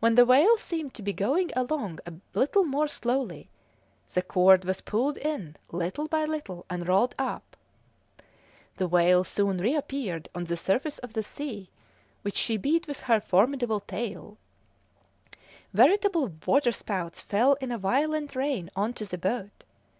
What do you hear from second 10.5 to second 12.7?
surface of the sea, which she